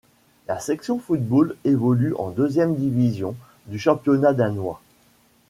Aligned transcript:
La 0.47 0.59
section 0.59 0.97
football 0.97 1.55
évolue 1.63 2.15
en 2.15 2.31
deuxième 2.31 2.75
division 2.75 3.35
du 3.67 3.77
championnat 3.77 4.33
danois. 4.33 4.81